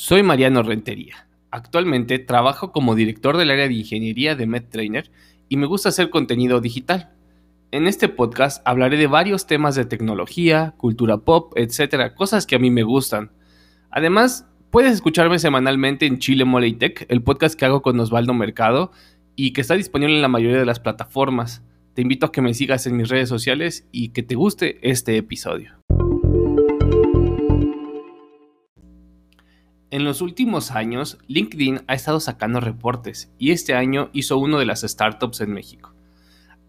[0.00, 1.26] Soy Mariano Rentería.
[1.50, 5.10] Actualmente trabajo como director del área de ingeniería de MedTrainer
[5.48, 7.10] y me gusta hacer contenido digital.
[7.72, 12.60] En este podcast hablaré de varios temas de tecnología, cultura pop, etcétera, cosas que a
[12.60, 13.32] mí me gustan.
[13.90, 18.92] Además, puedes escucharme semanalmente en Chile Mole Tech, el podcast que hago con Osvaldo Mercado
[19.34, 21.64] y que está disponible en la mayoría de las plataformas.
[21.94, 25.16] Te invito a que me sigas en mis redes sociales y que te guste este
[25.16, 25.72] episodio.
[29.90, 34.66] En los últimos años, LinkedIn ha estado sacando reportes y este año hizo uno de
[34.66, 35.94] las startups en México.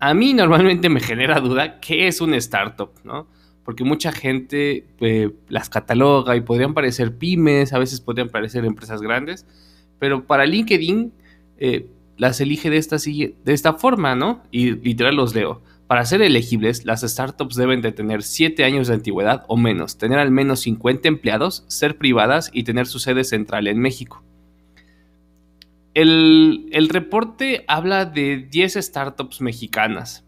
[0.00, 3.26] A mí normalmente me genera duda qué es una startup, ¿no?
[3.64, 9.02] Porque mucha gente eh, las cataloga y podrían parecer pymes, a veces podrían parecer empresas
[9.02, 9.46] grandes,
[9.98, 11.12] pero para LinkedIn
[11.58, 14.42] eh, las elige de esta, de esta forma, ¿no?
[14.50, 15.60] Y literal los leo.
[15.92, 20.18] Para ser elegibles, las startups deben de tener 7 años de antigüedad o menos, tener
[20.18, 24.24] al menos 50 empleados, ser privadas y tener su sede central en México.
[25.92, 30.24] El, reporte habla de 10 startups mexicanas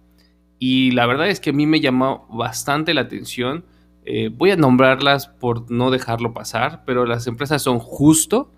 [0.58, 3.64] y la verdad es que a mí me llamó bastante la atención.
[4.04, 8.52] Eh, voy a nombrarlas por no dejarlo pasar, pero las empresas son Justo,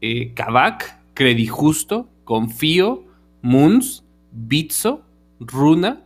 [0.00, 3.06] eh, Kavak, Credijusto, Confío,
[3.42, 5.02] Moons, Bitso,
[5.40, 6.04] Runa,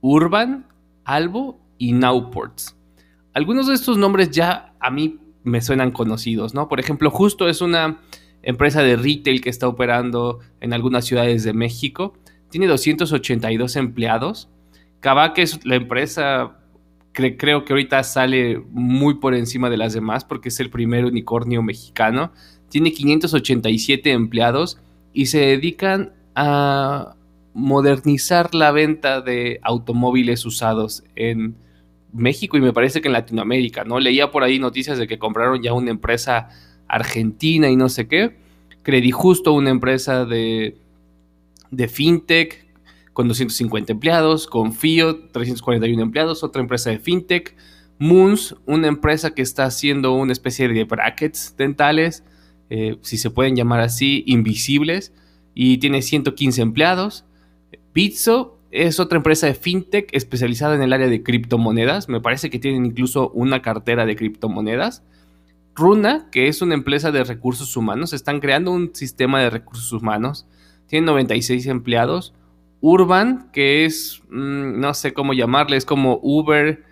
[0.00, 0.66] Urban,
[1.04, 2.76] Albo y Nowports.
[3.34, 6.68] Algunos de estos nombres ya a mí me suenan conocidos, ¿no?
[6.68, 8.00] Por ejemplo, Justo es una
[8.42, 12.14] empresa de retail que está operando en algunas ciudades de México.
[12.50, 14.48] Tiene 282 empleados.
[15.00, 16.58] Kavak es la empresa
[17.12, 21.04] que creo que ahorita sale muy por encima de las demás porque es el primer
[21.04, 22.32] unicornio mexicano.
[22.68, 24.78] Tiene 587 empleados
[25.12, 27.16] y se dedican a
[27.54, 31.56] modernizar la venta de automóviles usados en
[32.12, 34.00] México y me parece que en Latinoamérica, ¿no?
[34.00, 36.48] Leía por ahí noticias de que compraron ya una empresa
[36.86, 38.36] argentina y no sé qué.
[38.82, 40.76] Credijusto, una empresa de,
[41.70, 42.66] de fintech
[43.12, 44.46] con 250 empleados.
[44.46, 47.56] Confío, 341 empleados, otra empresa de fintech.
[47.98, 52.22] Moons, una empresa que está haciendo una especie de brackets dentales,
[52.70, 55.12] eh, si se pueden llamar así, invisibles,
[55.52, 57.24] y tiene 115 empleados.
[57.94, 62.08] Bitso es otra empresa de fintech especializada en el área de criptomonedas.
[62.08, 65.02] Me parece que tienen incluso una cartera de criptomonedas.
[65.74, 70.46] Runa, que es una empresa de recursos humanos, están creando un sistema de recursos humanos.
[70.86, 72.34] Tienen 96 empleados.
[72.80, 76.84] Urban, que es, mm, no sé cómo llamarle, es como Uber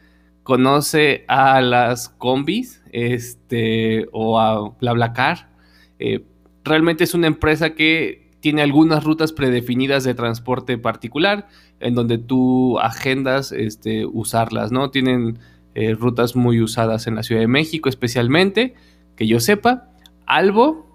[0.42, 5.50] conoce a las combis este, o a BlaBlaCar.
[5.98, 6.24] Eh,
[6.64, 11.48] realmente es una empresa que tiene algunas rutas predefinidas de transporte particular
[11.80, 14.90] en donde tú agendas este, usarlas, ¿no?
[14.90, 15.38] Tienen
[15.74, 18.74] eh, rutas muy usadas en la Ciudad de México especialmente,
[19.16, 19.90] que yo sepa.
[20.26, 20.86] Albo,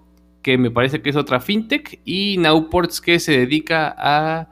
[0.42, 4.50] que me parece que es otra fintech, y Nowports, que se dedica a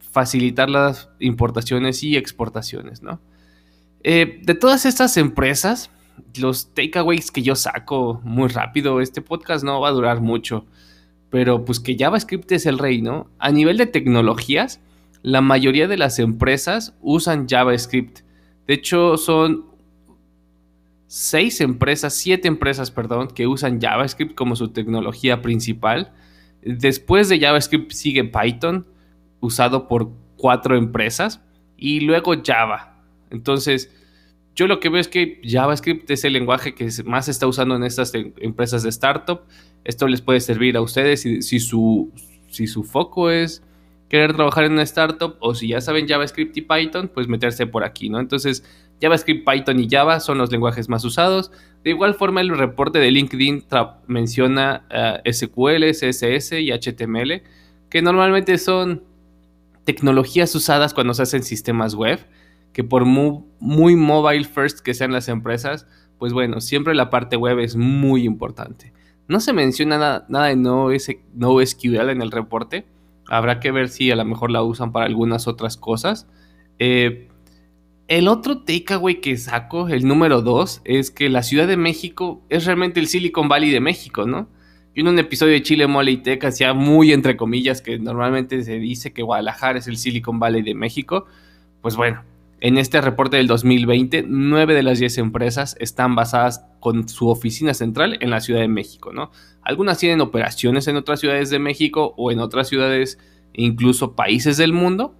[0.00, 3.20] facilitar las importaciones y exportaciones, ¿no?
[4.02, 5.90] Eh, de todas estas empresas,
[6.38, 10.64] los takeaways que yo saco muy rápido, este podcast no va a durar mucho
[11.30, 13.28] pero pues que JavaScript es el rey, ¿no?
[13.38, 14.80] A nivel de tecnologías,
[15.22, 18.20] la mayoría de las empresas usan JavaScript.
[18.66, 19.66] De hecho, son
[21.06, 26.12] seis empresas, siete empresas, perdón, que usan JavaScript como su tecnología principal.
[26.62, 28.86] Después de JavaScript sigue Python,
[29.40, 31.40] usado por cuatro empresas,
[31.76, 33.02] y luego Java.
[33.30, 33.92] Entonces,
[34.56, 37.76] yo lo que veo es que JavaScript es el lenguaje que más se está usando
[37.76, 39.42] en estas empresas de startup.
[39.84, 42.10] Esto les puede servir a ustedes si, su,
[42.48, 43.62] si su foco es
[44.08, 47.84] querer trabajar en una startup o si ya saben JavaScript y Python, pues meterse por
[47.84, 48.18] aquí, ¿no?
[48.18, 48.64] Entonces,
[49.02, 51.52] JavaScript, Python y Java son los lenguajes más usados.
[51.84, 53.66] De igual forma, el reporte de LinkedIn
[54.06, 57.42] menciona eh, SQL, CSS y HTML,
[57.90, 59.04] que normalmente son
[59.84, 62.20] tecnologías usadas cuando se hacen sistemas web
[62.76, 65.86] que por muy, mobile first que sean las empresas,
[66.18, 68.92] pues bueno, siempre la parte web es muy importante.
[69.28, 70.88] No se menciona nada, de no,
[71.32, 72.84] no SQL en el reporte.
[73.28, 76.28] Habrá que ver si a lo mejor la usan para algunas otras cosas.
[76.78, 77.28] Eh,
[78.08, 82.66] el otro takeaway que saco, el número dos, es que la Ciudad de México es
[82.66, 84.50] realmente el Silicon Valley de México, ¿no?
[84.94, 88.62] Y en un episodio de Chile Mole y Tech hacía muy entre comillas que normalmente
[88.64, 91.24] se dice que Guadalajara es el Silicon Valley de México.
[91.80, 92.22] Pues bueno,
[92.60, 97.74] en este reporte del 2020, 9 de las 10 empresas están basadas con su oficina
[97.74, 99.12] central en la Ciudad de México.
[99.62, 103.18] Algunas tienen operaciones en otras ciudades de México o en otras ciudades,
[103.52, 105.14] incluso países del mundo,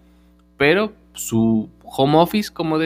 [0.56, 2.78] pero su home office, como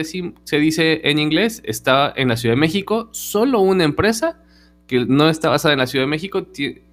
[0.43, 3.09] se dice en inglés, está en la Ciudad de México.
[3.11, 4.41] Solo una empresa
[4.87, 6.45] que no está basada en la Ciudad de México,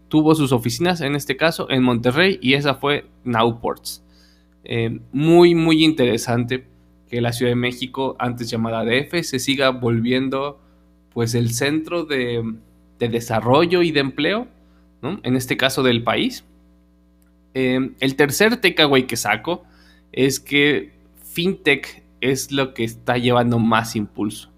[0.08, 4.04] tuvo sus oficinas, en este caso, en Monterrey, y esa fue Nowports.
[4.64, 6.66] Eh, muy, muy interesante
[7.08, 10.60] que la Ciudad de México, antes llamada DF, se siga volviendo
[11.12, 12.54] pues el centro de,
[12.98, 14.48] desarrollo y de empleo,
[15.02, 16.44] en este caso del país.
[17.54, 19.64] Eh, el tercer takeaway que saco
[20.12, 20.92] es que
[21.32, 24.50] FinTech es lo que está llevando más impulso.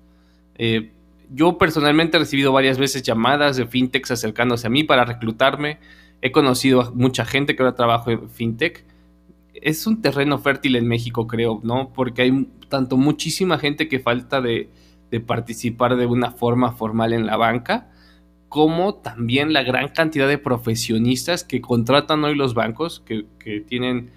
[0.56, 0.90] Eh,
[1.32, 5.78] yo personalmente he recibido varias veces llamadas de fintechs acercándose a mí para reclutarme.
[6.22, 8.84] He conocido a mucha gente que ahora trabaja en fintech.
[9.54, 11.92] Es un terreno fértil en México, creo, ¿no?
[11.92, 14.70] Porque hay tanto muchísima gente que falta de,
[15.26, 17.90] participar de una forma formal en la banca,
[18.48, 23.26] como también la gran cantidad de profesionistas que contratan hoy los bancos, que,
[23.66, 24.10] tienen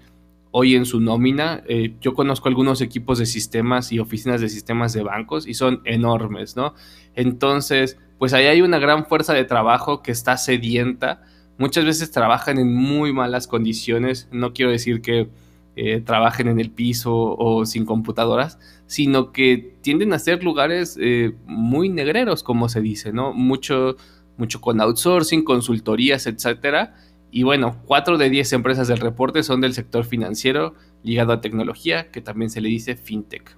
[0.52, 1.62] hoy en su nómina.
[1.66, 5.82] Eh, yo conozco algunos equipos de sistemas y oficinas de sistemas de bancos y son
[5.84, 6.74] enormes, ¿no?
[7.16, 11.22] Entonces, pues ahí hay una gran fuerza de trabajo que está sedienta.
[11.58, 14.28] Muchas veces trabajan en muy malas condiciones.
[14.32, 15.28] No quiero decir que
[15.76, 21.34] eh, trabajen en el piso o sin computadoras, sino que tienden a ser lugares eh,
[21.46, 23.32] muy negreros, como se dice, ¿no?
[23.32, 23.96] Mucho,
[24.36, 26.94] mucho con outsourcing, consultorías, etcétera
[27.36, 32.12] y bueno, 4 de 10 empresas del reporte son del sector financiero ligado a tecnología,
[32.12, 33.56] que también se le dice fintech.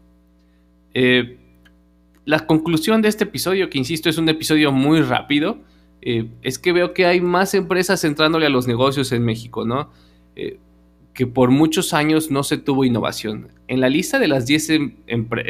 [0.95, 1.37] Eh,
[2.25, 5.59] la conclusión de este episodio, que insisto es un episodio muy rápido,
[6.09, 9.91] eh, es que veo que hay más empresas entrándole a los negocios en México, ¿no?
[10.37, 10.59] Eh,
[11.15, 13.49] que por muchos años no se tuvo innovación.
[13.69, 14.95] En la lista de las 10 em,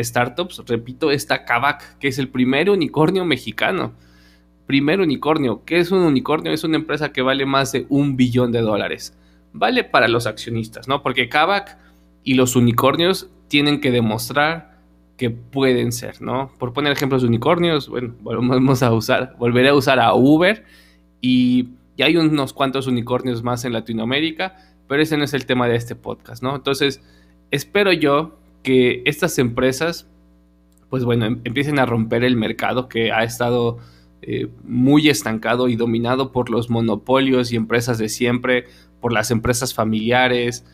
[0.02, 3.92] startups, repito, está Kavak, que es el primer unicornio mexicano
[4.66, 5.62] primer unicornio.
[5.64, 6.52] ¿Qué es un unicornio?
[6.52, 9.16] Es una empresa que vale más de un billón de dólares.
[9.52, 11.02] Vale para los accionistas, ¿no?
[11.02, 11.78] Porque Kavak
[12.24, 14.75] y los unicornios tienen que demostrar
[15.16, 16.50] que pueden ser, ¿no?
[16.58, 20.64] Por poner ejemplos de unicornios, bueno, volvemos a usar, volveré a usar a Uber
[21.20, 24.56] y, y hay unos cuantos unicornios más en Latinoamérica,
[24.88, 26.54] pero ese no es el tema de este podcast, ¿no?
[26.54, 27.02] Entonces,
[27.50, 30.08] espero yo que estas empresas,
[30.90, 33.78] pues bueno, em, empiecen a romper el mercado que ha estado
[34.22, 38.64] eh, muy estancado y dominado por los monopolios y empresas de siempre,
[39.00, 40.64] por las empresas familiares,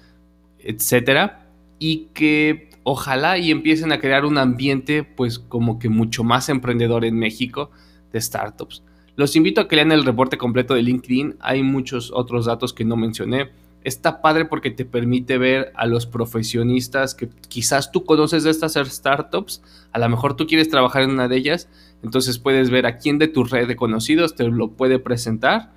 [0.59, 1.47] etcétera,
[1.79, 7.05] y que ojalá y empiecen a crear un ambiente pues como que mucho más emprendedor
[7.05, 7.70] en México
[8.12, 8.82] de startups.
[9.17, 12.84] Los invito a que lean el reporte completo de LinkedIn, hay muchos otros datos que
[12.84, 13.50] no mencioné.
[13.84, 18.75] Está padre porque te permite ver a los profesionistas que quizás tú conoces de estas
[18.75, 19.62] startups,
[19.93, 21.69] a lo mejor tú quieres trabajar en una de ellas
[22.02, 25.73] entonces puedes ver a quién de tu red de conocidos te lo puede presentar.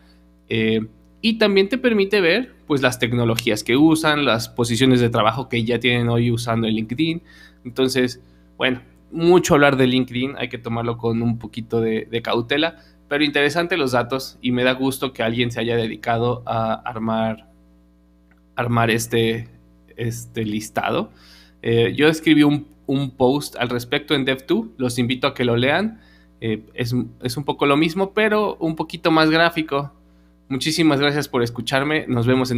[0.49, 0.81] Eh,
[1.21, 5.63] y también te permite ver pues las tecnologías que usan, las posiciones de trabajo que
[5.63, 7.21] ya tienen hoy usando el LinkedIn.
[7.63, 8.21] Entonces,
[8.57, 8.81] bueno,
[9.11, 12.77] mucho hablar de LinkedIn, hay que tomarlo con un poquito de, cautela,
[13.07, 17.49] pero interesante los datos y me da gusto que alguien se haya dedicado a armar,
[18.55, 19.47] armar este,
[19.95, 21.11] este listado.
[21.61, 22.65] Eh, yo escribí un,
[23.17, 26.01] post al respecto en Dev2, los invito a que lo lean.
[26.41, 29.91] Eh, es, es un poco lo mismo, pero un poquito más gráfico.
[30.47, 32.05] Muchísimas gracias por escucharme.
[32.07, 32.53] Nos vemos en